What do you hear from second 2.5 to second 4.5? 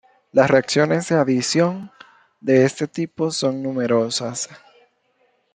este tipo son numerosas.